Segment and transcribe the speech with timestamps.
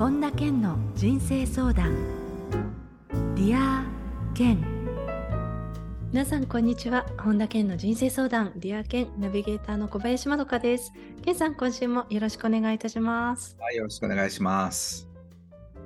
[0.00, 1.94] 本田健の人生相談。
[3.34, 4.64] Dear Ken
[6.10, 7.04] 皆さんこんにちは。
[7.18, 8.52] 本田健の人生相談。
[8.56, 10.94] Dear Ken ナビゲーターの小林まどかです。
[11.22, 13.58] 健さん今週もよろしくお願いいたします。
[13.60, 15.06] はいよろしくお願いします。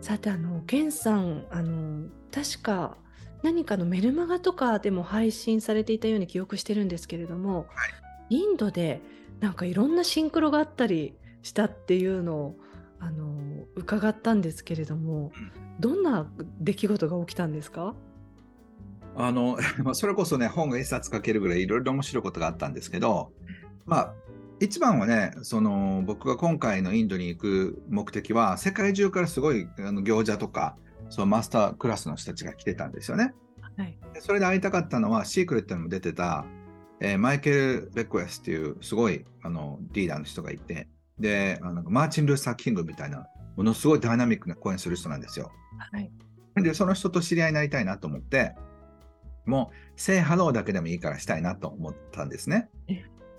[0.00, 2.96] さてあの健さんあの確か
[3.42, 7.86] 何かのメルマガとかでも配信されていたように記憶してるんですけれども、は
[8.30, 9.00] い、インドで
[9.40, 12.56] なんかいろんなシンクロがあったりしたっていうのを
[13.04, 15.30] あの伺ったんですけれども、
[15.78, 16.26] どんな
[16.58, 17.94] 出来事が起きたんですか？
[19.16, 19.58] あの
[19.94, 23.30] それこそね本が一冊書けるぐらいいろいろ面白いことがあったんですけど、
[23.84, 24.14] まあ
[24.58, 30.76] 一番はねその僕が今回のインドに行く目的は世界中からすごいあの行者とか
[31.10, 33.34] そのマスタークラスの人たちが来てたんですよね。
[33.76, 36.46] はい、それで会いたかったのはシークレットにも出てた、
[37.00, 45.52] えー、マイケル・ベックウィズっていうすごいあのリーダーの人がいてであのマーチン・ルーサー・キングみたいなものすごいダイナミックな講演する人なんですよ。
[45.92, 46.10] はい、
[46.62, 48.54] でその人と知り合いになりたいなと思って
[49.46, 52.68] もう「セイハロー」だけでもいいからしたいなと思ったんですね。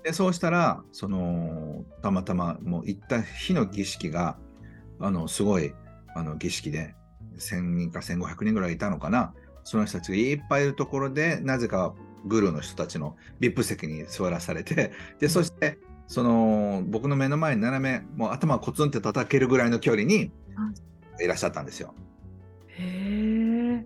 [0.02, 4.38] でそうしたらそのたまたまもう行った日の儀式が
[5.00, 5.74] あのすごい
[6.14, 6.94] あの儀式で
[7.38, 11.92] 1000人か1500人ぐらいいたのかなその人たちがいっぱいいるところでなぜか
[12.24, 20.30] グルーの人たちの VIP 席に座らされてでそしてその僕の目の前に斜めもう頭をコツンって叩けるぐらいの距離に
[21.20, 21.94] いらっしゃったんですよ。
[22.68, 23.84] へ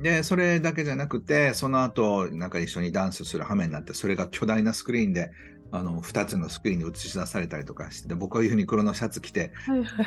[0.00, 5.30] でそれだけじゃなくてその後なんか一緒にダンスする羽目になってそれが巨大なスクリーンで
[5.70, 10.06] あの2つのスクリーンに映し出されたりとかして僕はユニクロのシャツ着て、はいはい、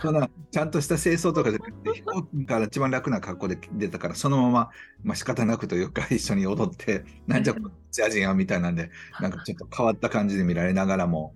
[0.00, 1.58] そのちゃんとした清掃とかで
[1.92, 4.70] 飛行機から一番楽な格好で出たからそのまま、
[5.02, 11.34] まあ仕方なくというか一緒に踊ってなんじゃこっちアジアみたいなんでなんかちょっと変わった感じで見られながらも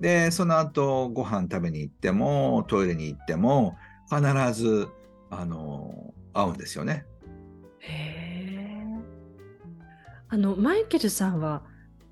[0.00, 3.76] でその後ご飯食べに行ってもトイレに行っても
[4.10, 4.20] 必
[4.52, 4.88] ず
[5.30, 7.04] あの会うんですよね。
[7.78, 8.46] へえ。
[10.28, 11.62] あのマイケルさんは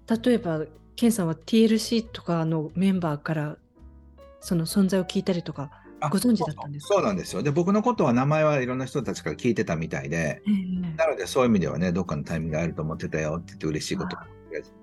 [0.08, 0.64] 例えば
[0.96, 3.56] ケンさんは TLC とかのメンバーから
[4.40, 5.70] その存在を聞いたりとか
[6.10, 6.94] ご存知だったんですか？
[6.94, 7.42] そうなんですよ。
[7.42, 14.16] で、僕のことは名前はいろんな人たちから聞いてたみたいで、えー、なのでそういう意味ではね、どっかのタイミングがあると思ってたよって言って嬉しいこと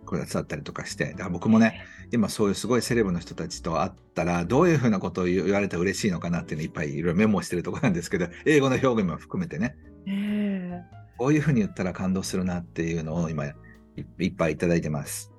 [0.05, 9.75] くださったりとかして、だから僕もね、今そういうすごいセレブの人たちと会ったら、どういうふうなことを言われたら嬉しいのかなっていうのいっぱいいろいろメモしてるところなんですけど、英語の表現も含めてね、
[10.07, 10.81] えー、
[11.19, 13.51] こういうふうに言ったら感動するなっていうのを今い
[14.27, 15.30] っぱいいただいてます。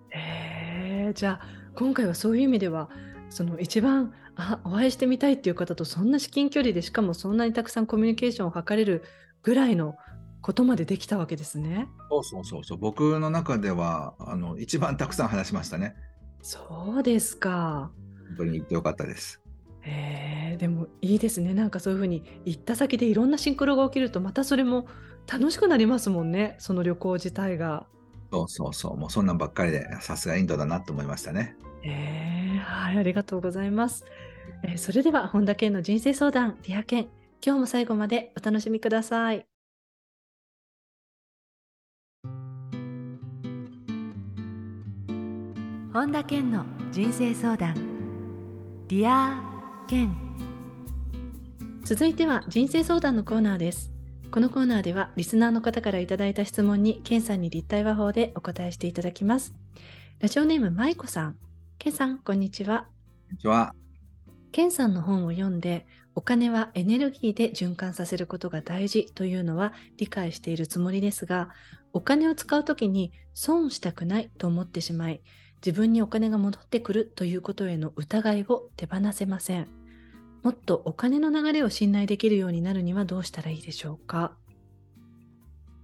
[1.13, 2.89] えー、じゃあ今回はそういう意味では
[3.31, 9.03] その一番あお会いしてみたいっていう方とそんな至近距離でしかもそんなにたくさんコミュニケーションを図れる
[9.43, 9.97] ぐらいの
[10.41, 11.89] ことまでできたわけですね。
[12.11, 15.95] そうそうそうそう僕の中ではあの一番たくさん話しましたね。
[16.43, 17.93] そうですか。
[18.29, 19.41] 本当に行ってよかったです。
[19.85, 24.87] えー、でもいいですねなんかそういうふうに行った先でいろんなシンクロが起きるとまたそれも
[25.27, 27.87] 楽しくなりますもんねその旅行自体が。
[28.33, 31.55] そうそうそう、もうそんなんばっかりで、さすがインドだなと思いましたね。
[31.85, 34.07] えー、はい、ありがとうございます。
[34.63, 37.09] えー、それでは、本田健の人生相談、 Dear Ken、
[37.45, 39.45] 今日も最後までお楽しみください。
[45.93, 47.75] 本田健の人生相談、
[48.89, 50.17] Dear Ken。
[51.85, 53.92] 続いては人生相談のコーナーです。
[54.33, 59.53] このコーナーではリスナーの方からいただいた質問にケンさんに立体話法でお答えしていただきます。
[60.21, 61.37] ラジオネームまいこさん。
[61.79, 62.87] ケンさん、こんにちは。
[63.29, 63.75] こんにちは。
[64.51, 71.51] ケンさんの本を読んで、お金はエネルギーで循環させることが大事というのは理解しているつもりですが、
[71.93, 75.21] お金を使うときに損したくないと思ってしまい、
[75.57, 79.82] 自分にお金が戻ってくるということへの疑いを手放せません。
[80.43, 84.37] もっとお金の流れを信頼できるようになるにはどうしたらいいでしょうか？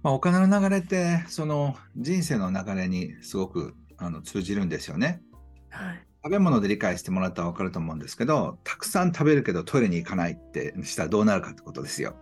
[0.03, 5.21] まあ、お金の流れってその人生の流れにすごくあの通じるんですよね。
[5.69, 12.15] はい、食べ物で理解してもらったら分かると思うんですけどたくさん食べるけどトイレに行かないってしたらどうなるかってことですよ。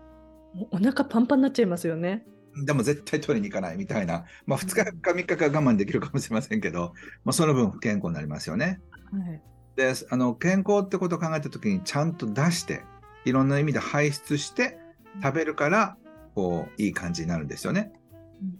[0.71, 2.23] お腹パンパンになっちゃいますよね。
[2.65, 6.93] でも絶対トイレに行かないみたいな、まあ、2日か3日か我慢できるかもしれませんけど、
[7.23, 8.79] まあ、その分不健康になりますよね。
[9.11, 9.41] はい
[9.77, 12.83] であの健康ってことを考えた時にちゃんと出して
[13.25, 14.79] いろんな意味で排出して
[15.23, 15.95] 食べるから
[16.33, 17.93] こういい感じになるんですよね。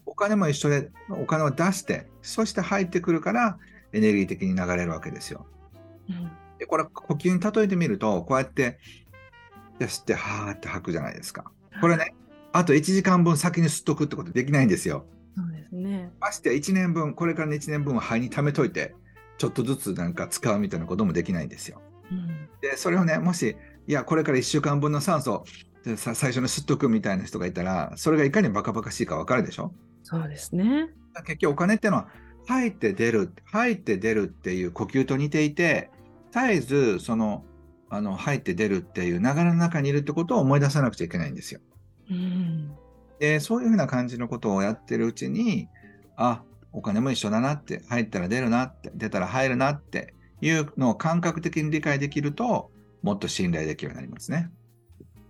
[0.06, 3.58] お金も一緒でお金を出してそして入ってくるから
[3.94, 5.48] エネルギー的に流れるわけですよ。
[6.08, 8.78] うん、でこれ呼吸に例えてみるとこうやって
[9.80, 11.52] 吸ってはーって吐くじゃないですか。
[11.82, 12.16] これね
[12.54, 15.06] あと1時間分先に吸っとくってことできないんですよ。
[15.36, 16.12] そうですね。
[16.20, 18.94] まして1年分これからの1年分は肺に溜めといて
[19.38, 21.82] ちょっとずつなんか使うみたいなこともできないんですよ。
[22.12, 23.56] うん、でそれをねもし
[23.88, 25.46] いや、これから1週間分の酸素、
[25.96, 29.72] 最初の吸っとくみたいな人がいたら、それがいかにバカバカしいか分かるでしょ？
[30.04, 30.90] そうですね。
[31.26, 32.10] 結局お金っていうのは、
[32.48, 35.90] 入って出る、入って出るっていう呼吸と似ていて、
[36.34, 37.46] 絶えずその
[37.90, 41.62] あの入って出るっていう流れの中にいるってことを思い出さなくちゃいけないんですよ。
[42.12, 42.72] うん、
[43.20, 45.70] で、そういうふうな感じのことをやってるうちに、
[46.18, 52.72] あ、お金も一緒だなって、入ったら出るなって、出たら入るなっていうのを感覚的に理解できると、
[53.02, 54.52] もっと信頼できるようになりますね。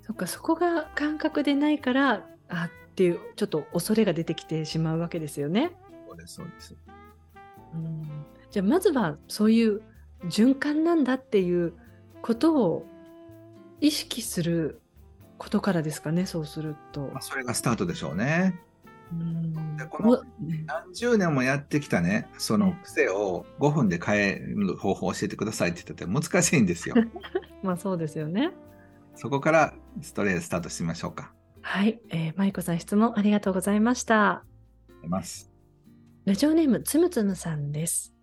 [0.01, 5.71] そっか、そこが感覚でないから、あっていう、ちょっと恐れが出てきてしまうわけですよね。
[6.07, 6.75] そうです、そうです。
[7.73, 9.81] うんじゃあ、まずはそういう
[10.25, 11.73] 循環なんだっていう
[12.21, 12.85] ことを
[13.81, 14.81] 意識する
[15.37, 17.01] ことからですかね、そうすると。
[17.13, 18.59] まあ、それがスタートでしょうね。
[19.77, 20.24] でこの
[20.65, 26.95] 何十年もやってきたね、その癖を5分で変える方法を教えてくださいって言ってて難しいんですよ。
[27.63, 28.51] まあそうですよね。
[29.15, 31.33] そこからストレートスタートしてみましょうか。
[31.62, 34.44] はい、えー、マイコさん質問ありがとうございました。
[35.04, 35.51] ます
[36.25, 38.13] ラジオネームつむつむさんです。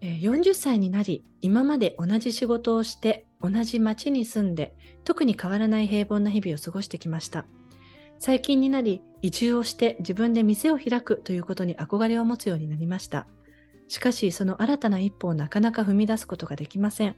[0.00, 4.74] えー、40歳になり、今まで同じ仕事をして同じ町に住んで
[5.04, 7.46] 特に変わらない平凡な日々を過ごしてきました。
[8.18, 13.26] 最近になり移住をして自分で店を開くということに憧れを持つようになりました。
[13.88, 17.16] しかしその新たな一歩をなかなか踏み出すことができません。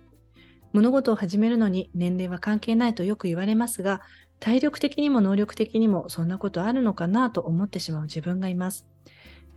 [0.73, 4.03] 物事を始めるのに年齢は関係ないとよく言われますが、
[4.39, 8.87] 体力的にも能力的にもそんなことあるのかなと思ってしまう自分がいます。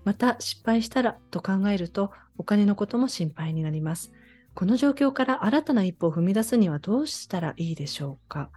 [0.03, 4.11] また失敗したらと考えるとお金のことも心配になります。
[4.53, 8.49] この状況から新たな一歩を踏み出すにはどうしたらいいでしょうか？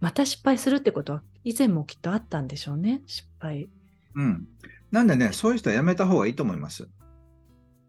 [0.00, 3.68] また失敗するってことは以前もきっとあったんでしょうね、失敗。
[4.14, 4.48] うん。
[4.90, 6.88] なんでね、そういう人はやめた方がいいと思います。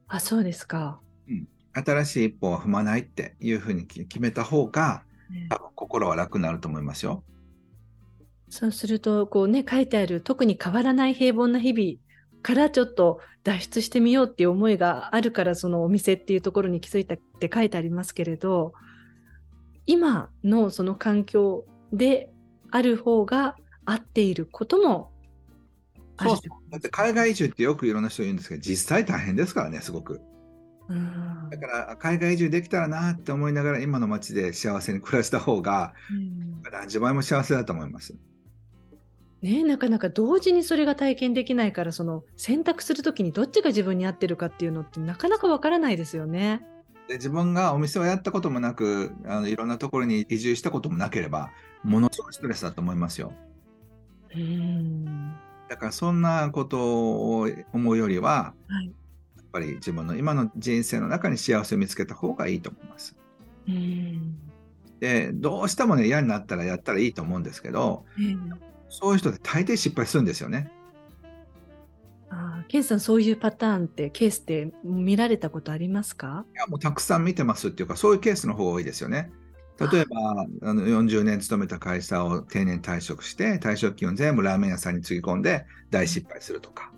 [0.08, 1.00] あ、そうですか。
[1.28, 1.48] うん。
[1.74, 7.24] 新しい一歩は踏まないっていうふうに決めた方が、ね、多分心は楽になると思いますよ。
[8.50, 12.12] そうすると、こうね、書いてある、特に変わらない平凡な日々
[12.42, 18.74] からちょっと脱出してみようっていう思いがあるからそのお店っていうところに気づいたって書いてありますけれど
[19.86, 22.30] 今のその環境で
[22.72, 23.56] ある方が
[23.86, 25.12] 合っていることも
[26.18, 26.40] あるそう
[26.72, 30.22] だって海外移住ってよくいろんな人言うんですけど実際大変ですからねすごく。
[31.50, 35.94] だから海外移住できたらなって思いながら今の街で幸せに暮らした方が
[36.70, 38.14] 何十倍も幸せだと思います。
[39.42, 46.62] ね、なかなか同時にそれが体験できないからその選択するときにどっちが自分に合ってるかっていうのってなかなかわからないですよね。
[47.12, 51.52] で自分がお店をやったこともなくあのいろんなところに移住したこともなければ
[51.84, 53.34] ものすごいストレスだと思いますよ。
[54.34, 55.36] うん
[55.68, 63.18] だからそんなことを思うよりは、はい、やっぱり自分の今の人生の中に幸せを見つけた方がいいと思います。
[63.68, 64.38] うん
[65.02, 68.06] でどうしてもね嫌になったらやったらいいと思うんですけど、
[68.88, 70.72] そういう人って大抵失敗するんですよね。
[72.72, 76.46] あケンさん、そういうパターンって、ケースって見られたことありますか？
[76.56, 79.30] いや、もうたくさん見てますっていうか、そういうケースの方が多いですよね。
[79.78, 86.94] 例えば、あの40年勤めた会社を定年退職して、退職金を全部ラーメン屋さんにつぎ込んで大失敗するとか。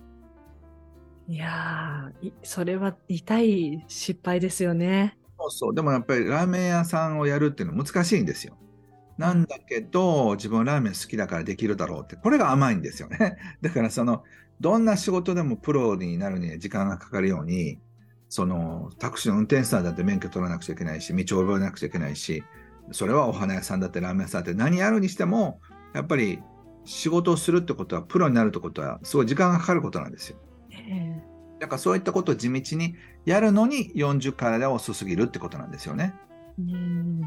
[1.26, 5.18] いやー、それは痛い失敗ですよね。
[5.40, 8.56] そうそう、でもやっぱりラーメン屋さんをやるっていうのは難しいんですよ。
[9.18, 13.36] なんだけど、自分ラーメン好きだからできるだろうって、これが甘いんですよね。
[13.62, 14.24] だからその、
[14.60, 17.78] どんな仕事でもプロになるには時間がかかるように、
[18.28, 22.42] そのタクシーの運転手さんだって免許取らなくちゃいけないし、道を覚えなくちゃいけないし、
[22.90, 25.60] それはお花屋さんだってラーメン屋さんだって何やるにしても、
[25.94, 26.40] やっぱり
[26.84, 30.38] 仕事をするってことは、プロになるってことは、すごい時間がかかることなんですよ。
[31.60, 36.14] だからそういったことを地道にやるのに40体を注ぎるってことなんですよね。
[36.58, 37.22] うん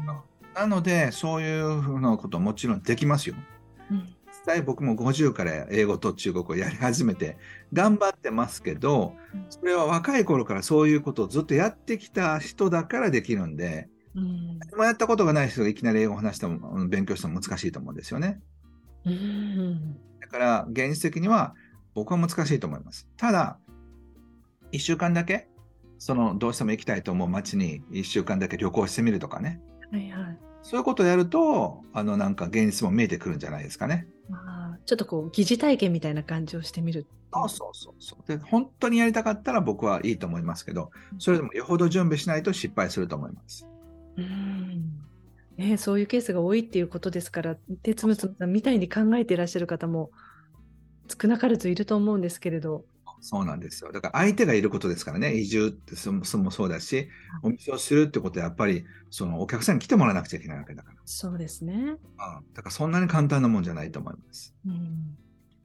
[0.54, 3.36] なので、そういうふうなこともちろんできますよ。
[3.90, 7.38] うん、実際僕も50から英語と中国をやり始めて
[7.72, 9.14] 頑張ってますけど、
[9.50, 18.40] それは若い頃からそういうことをずっとやってきた人だからできるんで、うん、もやったことがない人がいきなり英語を話しても勉強しても難しいと思うんですよね。
[19.04, 21.54] うん、だから現実的には
[21.94, 23.08] 僕は難しいと思います。
[23.16, 23.58] ただ、
[24.72, 25.48] 1週間だけ
[25.98, 29.60] そのどうしても行きたいと思う街に1週間だけ旅行してみるとかね。
[29.90, 34.06] はいはいそういうことをやると、あの、なんか現実も見えてくるんじゃないですかね。
[34.30, 37.06] あちょっとこう、疑似体験みたいな感じをしてみる。
[37.32, 38.28] そうそうそうそう。
[38.28, 43.66] で、本当にやりたかったら僕はいいと思いますけど、それでもよほど準備しないと失敗すると思います。
[44.16, 44.98] うん。
[45.56, 50.10] ね、そういうケースが多いっていうことですから、でつむつむさんみたいに考えていらっしゃる方も
[51.20, 52.84] 少なからずいると思うんですけれど。
[53.20, 53.92] そうなんですよ。
[53.92, 57.08] だから相手がいることですからね、移住ってそもそもそうだし、
[57.42, 60.98] お店をするってことはやっぱりそのお客さんに来てもらわなくちゃいけないわけだから。
[61.04, 61.74] そうですね。
[61.74, 61.96] うん、
[62.54, 64.54] だからそんなに簡単なもんじゃないと思います。
[64.66, 65.16] うん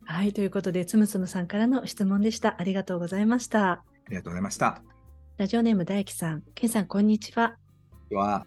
[0.06, 2.56] はい、ということで、つむつむさんからの質問でした。
[2.60, 3.72] ありがとうございました。
[3.72, 4.82] ありがとうございました。
[5.38, 7.56] ラジオネーム大樹さん、けんさん、こんにちは。
[8.12, 8.46] は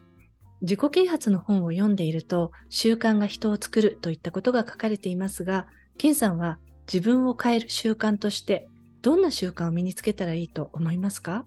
[0.60, 5.66] 自己啓発の本を読んでいると、習慣が人を作るといったことが書かれていますが、
[5.98, 6.58] ケンさんは
[6.92, 8.68] 自分を変える習慣として、
[9.06, 11.44] どんな習慣を身につけたらいいと思いますか？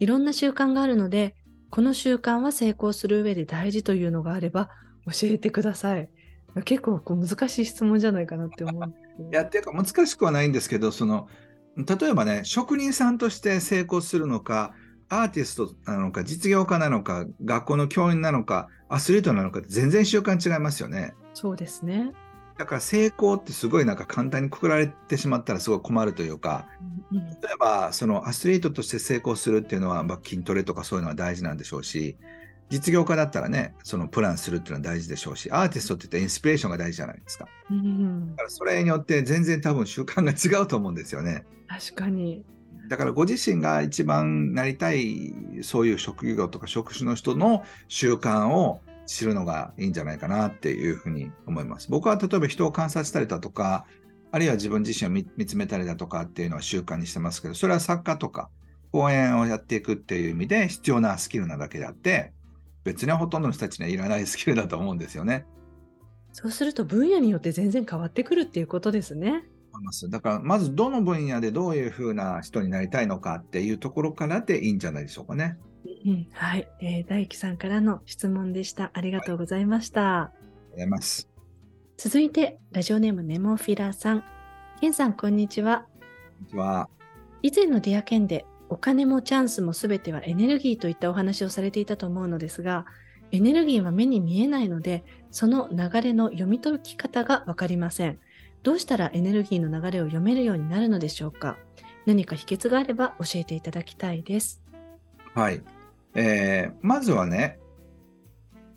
[0.00, 1.36] いろんな習慣があるので、
[1.70, 4.70] この習慣は成功する上で大事というのがあれば
[5.06, 6.10] 教えてください。
[6.64, 8.94] 結構こう難しい質問じゃないかなって思う。
[9.32, 11.28] いやっていうか難しくはないんですけどその
[11.76, 14.74] 例えばね職人さんとして成功するのか
[15.08, 21.14] アーティストなのか実業家なのか学校の教員なのかアスリートなのか全然習慣違いますよね。
[21.34, 22.10] そうですね
[22.60, 26.68] だから成功ってすごいなんか簡単にくくられてしまったらすごい困るというか、
[27.10, 32.18] 例えばそのアスリートとして成功するっていうのは、まあ、筋トレとかそういうのは大事なんでしょうし
[32.68, 37.48] 実業家だったらね、そのプランするっていうのは大事でしょうし、アーティストって言ったらインスピレーションが大事じゃないですか。
[37.70, 41.46] うん、だからそれによって全然多分習慣が違うと思うんですよね。
[41.66, 42.44] 確かに。
[42.90, 51.90] だからご自身が一番なりたいそういう職業とか職種の人の習慣を知るのがいいんじゃないかなっていうふうに思います。
[51.90, 53.84] 僕は例えば人を観察したりだとか、
[54.30, 58.50] あるいは自分自身を見つめたりだとかっていうのは習慣にしてますけど、それは作家とか
[58.92, 62.32] 講演をやっていくっていう意味で必要なスキルなだけであって、
[62.84, 65.44] 別にほとんどの人たちにはいらないスキルだと思うんですよね。
[66.32, 69.44] そうすると分野によって全然変わってくるっていうことですね。
[70.10, 75.58] だからまずどの分野でどういうふうな人になりたいのかっていうところからでいいんじゃないでしょうかね。
[75.84, 78.90] うん、はい、えー、大樹さんからの質問でした。
[78.94, 80.00] ありがとうございました。
[80.00, 81.28] はい、ありがとうございます。
[81.96, 84.24] 続いてラジオネームネモフィラさん。
[84.80, 85.86] ケンさんこんにちは。
[86.00, 86.88] こんにちは。
[87.42, 92.86] 以前のディアケンでお金もチャンスも全てはエネルギーといったお話をされていたと思うのですが、
[93.32, 98.18] エネルギーは目に見えないので、その流れの読み解き方がわかりません。
[98.62, 101.56] どうしたらエネルギーの流れを読めるようになるのでしょうか
[102.06, 104.59] 何か秘訣があれば教えていただきたいです。
[105.34, 105.62] はい。
[106.14, 107.58] えー、まずはね、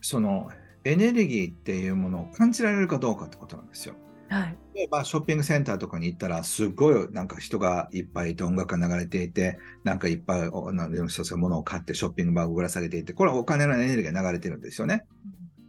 [0.01, 0.49] その
[0.83, 3.95] エネルギーっていうものを感じられるかどうかってことなんですよ。
[4.29, 15.05] はい、例えばショッピングセンターとかに行ったらすごいなんか人がいっぱいいて音楽が流れていてなんかいっぱいの人が物を買ってショッピングバーをぶら下げていてこれはお金のエネルギーが流れてるんですよね。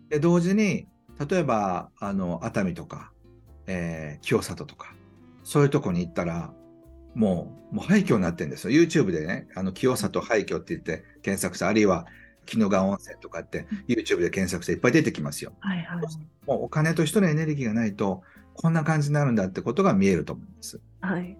[0.08, 0.86] で同時に
[1.28, 3.12] 例えばあの熱海とか、
[3.66, 4.94] えー、清里とか
[5.42, 6.52] そういうとこに行ったら
[7.14, 8.82] もうもう廃墟になってるんですよ。
[8.82, 12.06] YouTube でねあの清里廃墟って言って検索してあるいは
[12.52, 15.52] 鬼怒川温泉とかって YouTube で検索していっぱい出てきますよ。
[15.60, 16.02] はいはい、
[16.46, 18.22] もうお金と人のエネルギーがないと
[18.54, 20.80] こんな感じになるんだってことが見えると思います。
[21.00, 21.36] はい。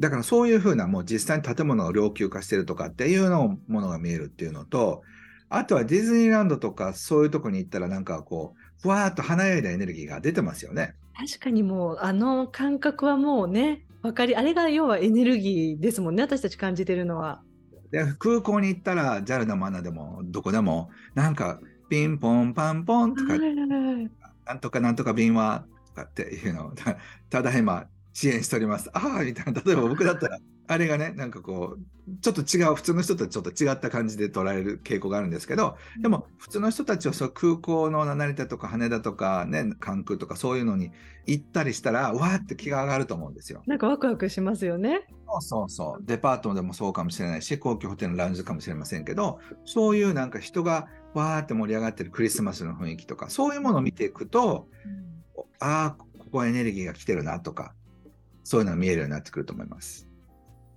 [0.00, 5.02] だからそういうふうなもう実際に建物が老朽化してるとかっていうのものが見えるっていうのと、
[5.48, 10.94] あとはディズニーランドとかそういうとこに行ったらなんかこう、ふわーっと華やいだエネルギーが出てますよね。
[11.16, 17.42] 確かにもうあの感覚はもうね、わかり、あれが要はエネルギーですもんね、私たち感じてるのは。
[17.90, 26.72] で空港に行ったら JAL のマナでもどこでもなんかピンポンパンポンとか、なんとかなんとか便はかっていうのを
[27.30, 28.90] ただいま支援しております。
[28.92, 31.80] ああみたいな例えば僕だったらあれがねなんかこう
[32.20, 40.90] ちょっと違う普通の人とちょっと違った感じで捉える傾向があるんですけどでも普通の人たちはそ空港の成田とか羽田とかね関空とかそういうのに
[41.26, 43.62] 行ったりしたらわーって気が上がると思うんですよ。
[43.66, 45.06] なんかワクワクしますよね。
[45.26, 54.88] そうそうそうデパートでもそうかもしれないし高級ホテルのラウンジかもしれませんけどそういうなんか人がわーって盛り上がってるクリスマスの雰囲気とかそういうものを見ていくと、う
[55.40, 56.04] ん、ああ
[56.34, 57.74] こエネルギーが来てるなとか、
[58.42, 60.08] そういうのが見えるようになってくると思います。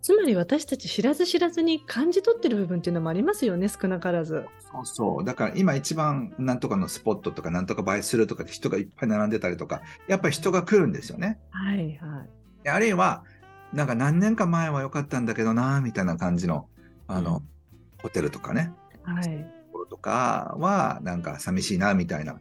[0.08, 4.46] つまり私たち知らず知らずに感じ取ってる部分っていうのもありますよね、少なからず。
[4.72, 5.26] そうそう。
[5.26, 11.42] だから今一番なんとかのスポットとかなんとか映えするとかで人がいっぱい並んでたりとか、やっぱり人が来るんですよね。
[11.50, 12.24] はいは
[12.64, 12.70] い。
[12.70, 13.26] あるいは、
[13.74, 16.70] なんか何年か前は良かったんだけどな、みたいな感じの、
[17.08, 17.42] あの、
[17.74, 18.72] うん、ホテルとかね。
[19.04, 19.24] はい。
[19.26, 19.30] と
[19.74, 22.40] ころとかは、なんか寂しいな、みたいな。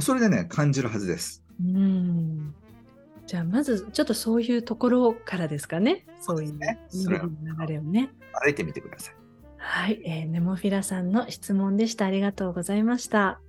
[0.00, 1.44] それでね、感じるはずです。
[1.64, 2.56] うん
[3.26, 6.06] じゃあまずちょっとそういうところからですかね。
[6.20, 8.10] そういうね、流れをね。
[8.42, 9.14] 歩いてみてください。
[9.56, 12.04] はい、えー、ネモフィラさんの質問でした。
[12.04, 13.40] ありがとうございました。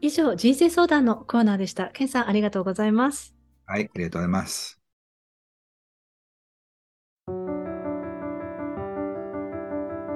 [0.00, 1.88] 以上、人生相談のコーナーでした。
[1.88, 3.34] ケンさん、ありがとうございます。
[3.66, 4.80] はい、ありがとうございます。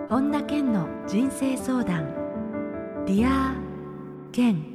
[0.09, 2.06] 本田健の人生相談。
[3.06, 4.72] Dear Ken。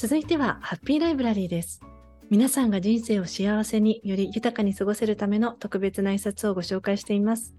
[0.00, 1.82] 続いてはハッピーライブラリーです。
[2.30, 7.54] 皆さんが人生を幸せにより豊かに過ごせるための特別な一冊をご紹介しています。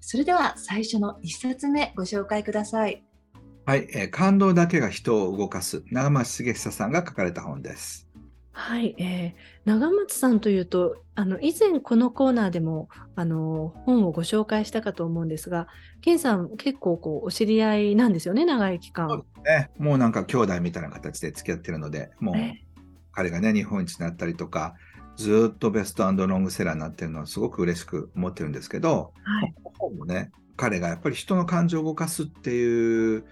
[0.00, 3.04] それでは最初の一冊目ご紹介ください。
[3.66, 8.08] はい、えー感動だけが人を動かす長松茂久さんが書かれた本です。
[8.52, 9.32] はい、えー、
[9.64, 15.68] 長松さんというとあの以前このコーナーでもあの本をご紹介したかと思うんですが
[16.02, 19.24] 健さん結構こうお知り合いなんですよね長い期間。
[19.44, 22.62] ね、もうなんか兄弟みたいな形で付き合ってるので、もうえ
[23.12, 24.74] 彼がね、日本一になったりとか、
[25.16, 29.54] ずーっとベストロングセラーになってるのはすごく嬉しく思ってるんですけど、はい。
[29.62, 33.24] この本もね、彼がやっぱり人の感情を動かすっていう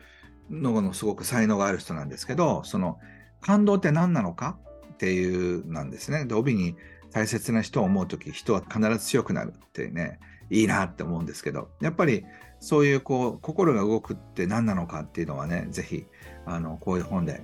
[0.51, 2.99] ののすごく才能がある人なんですけど、その
[3.41, 4.59] 感動って何なのか
[5.01, 6.27] っていうなんですね。
[6.27, 6.77] で、帯に
[7.11, 12.27] 大切な人を思うとき、人は必ず強くなるってね、いいなって思うんですけど、やっぱり
[12.61, 16.05] そういうこう心が動くって何なのかっていうのはね、ぜひ
[16.45, 17.43] あのこういう本で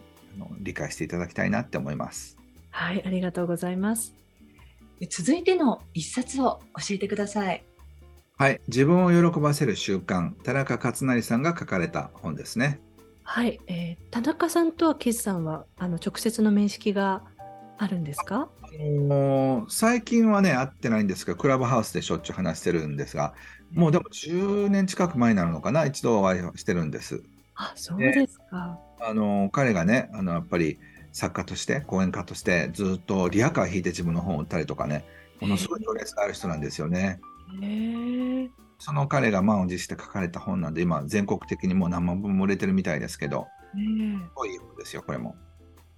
[0.60, 2.36] 理解していただきたいなって思います。
[2.68, 4.14] はい、ありがとうございます。
[5.08, 7.64] 続いての一冊を教えてください。
[8.36, 12.80] はい、自分を喜ばせる習慣、田中勝成さんが書かれた本ですね。
[13.22, 17.22] はい、えー田中さんとはケスさんはあの直接の面識が
[17.78, 18.48] あるんですか？
[19.68, 23.34] 最近はね、会ってないんですが、クラブハウスでしょっちゅう話してるんですが、
[23.72, 27.22] もうでも10年近く前になるのかな、一度お会いしてるんです。
[27.54, 28.78] あ、そうですか。
[29.00, 30.78] あの彼がね、あのやっぱり
[31.12, 35.04] 作家として、講演家として、ずっとリアカー弾いて自分の本を売ったりとかね、
[35.40, 37.20] ものすごい情熱がある人なんですよね。
[38.78, 43.78] その彼が満を持して書かれた本なんで、今、全国的にもう何万本も売れてるみたいですけど、す
[44.34, 45.34] ごいいい本ですよ、これも。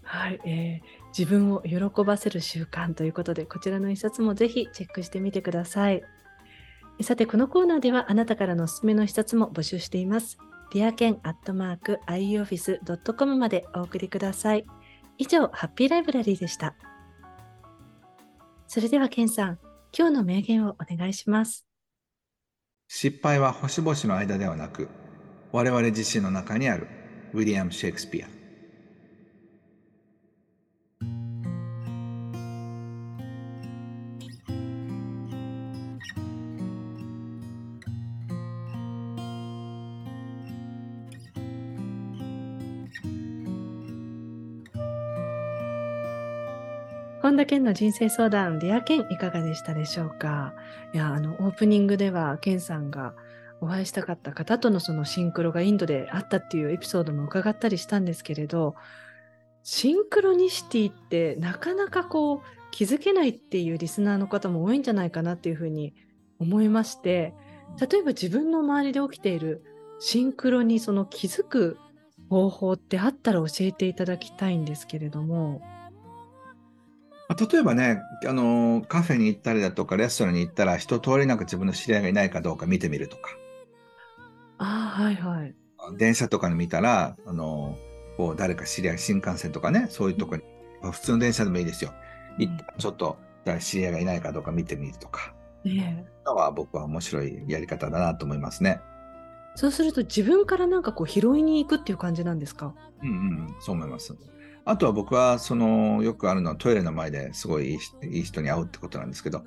[0.02, 6.02] はい、えー自分を喜ばせる習慣ということで、こちらの一冊もぜひチェックしてみてください。
[7.00, 10.38] さて、このコーナーではあなたからのおすすめの一冊も募集しています。
[10.72, 14.66] ディアケンアットマーク ioffice.com までお送りください。
[15.16, 16.74] 以上、ハッピーライブラリーでした。
[18.66, 19.58] それでは、ケンさん、
[19.96, 21.66] 今日の名言をお願いします。
[22.88, 24.88] 失敗は星々の間ではなく、
[25.52, 26.86] 我々自身の中にある、
[27.32, 28.37] ウィリアム・シェイクスピア。
[47.28, 50.54] 本田健の人生相談、 Dear Ken いかがでしたでしょうか？
[50.94, 53.12] いや、あの、オープニングでは、健さんが
[53.60, 58.76] お会いしたかった方とのそのシンクロがインドであったっていうエピソードも伺ったりしたんですけれど、
[59.62, 65.92] シンクロニシティってなかなかこう気づけないっていうリスナーの方も多いんじゃないかなっていうふうに
[66.38, 67.34] 思いまして、
[67.78, 69.62] 例えば自分の周りで起きている
[70.00, 71.76] シンクロにその気づく
[72.30, 75.60] 方法ってあったら教えていただきたいんですけれども。
[77.28, 83.36] まあ例えばね、あのカフェに行ったりだとか、レストランに行ったら、一通りなんか自分の知り合いがいないかどうか見てみるとか、
[84.58, 85.54] ああ、はいはい。
[85.96, 87.76] 電車とかに見たら、あの
[88.16, 90.42] こう誰か知り合い、新幹線とかね、そういうとこに、
[90.82, 91.92] まあ普通の電車でもいいですよ。
[92.38, 93.18] 行ったらちょっと
[93.60, 98.80] 知り合いがいないかどうか見てみるとか、ねえのは僕は面白いやり方だなと思いますね。
[99.54, 102.74] そうすると自分からなんかこう拾いに行くっていう感じなんですか？
[103.02, 104.14] うんうん、そう思います。
[104.68, 109.42] あとは僕は、その、よくあるのはトイレの前ですごいいい人に会うってことなんですけど、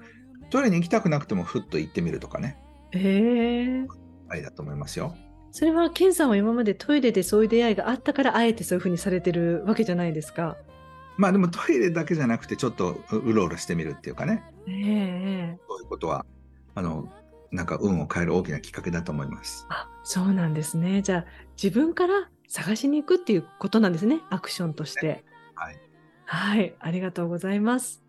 [0.49, 2.57] トイレに行きたくなくてもふっと行ってみるとかね、
[2.89, 3.87] へえ。
[4.29, 5.15] ありだと思いますよ。
[5.51, 10.57] それはケンさんは今までトイレでそういう出会いがあったからあえてそういうふうにされてるわけじゃないですか。
[11.17, 16.25] まあでもトイレだけじゃなくて、ちょっとううろうろしてみるっていうかね、ええそういうことは、
[16.73, 17.13] あの、
[17.51, 19.67] なんか運を変える大きなきっかけだと思います。
[19.69, 21.03] あそうなんですね。
[21.03, 21.25] じゃあ
[21.61, 24.19] 自分から探しに行くっていうことなんですね。
[24.29, 25.23] アクションとして。
[25.55, 25.79] はい。
[26.25, 28.03] はい、ありがとうございます。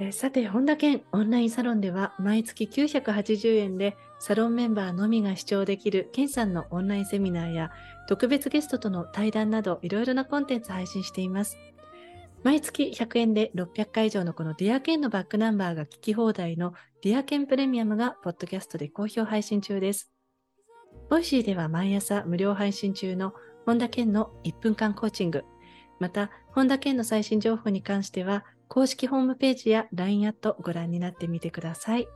[0.00, 7.70] えーさて、本田健オンラインサロンでは毎月980円でサロンメンバーのみが視聴できる健さんのオンラインセミナーや
[8.08, 11.58] 特別ゲストとの対談などいろいろなコンテンツ配信しています。
[12.44, 20.17] 毎月100円で600回以上のこの Dear Ken のバックナンバーが聞き放題の Dear Ken プレミアムがポッドキャストで好評配信中です。
[21.10, 23.32] ボイシーでは毎朝無料配信中の
[23.64, 25.44] 本田健の1分間コーチング、
[25.98, 32.08] また、本田健の最新情報に関しては、公式ホームページや LINE アットご覧になってみてください。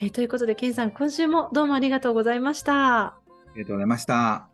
[0.00, 3.04] えーということで、健さん、今週もどうもありがとうございました。
[3.04, 3.20] あ
[3.54, 4.48] りがとうございました。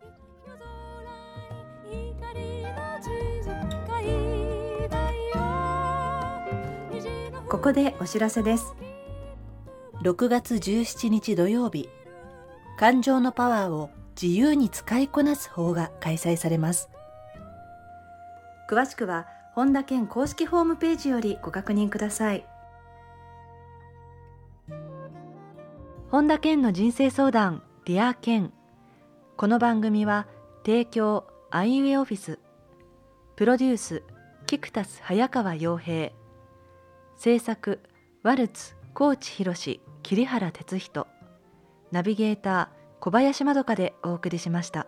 [7.49, 8.75] ここでお知らせです。
[10.03, 11.89] 6月17日土曜日、
[12.79, 16.91] 感情のパワーを自由に使いこなす法が開催されます。
[18.69, 22.47] 詳しくは本田健公式ホームページよりご確認ください。
[26.11, 28.53] 本田健の人生相談 Dear Ken
[29.37, 30.27] この番組は
[30.65, 32.39] 提供アイウエオオフィス
[33.37, 34.03] プロデュース
[34.47, 36.13] キクタス早川洋平。
[37.17, 37.81] 制作
[38.23, 41.07] ワルツ高知博桐原哲人。
[41.93, 44.87] ナビゲーター小林まどかでお送りしました。